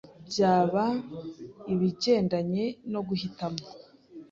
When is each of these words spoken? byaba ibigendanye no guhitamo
byaba 0.27 0.83
ibigendanye 1.73 2.65
no 2.91 3.01
guhitamo 3.07 3.63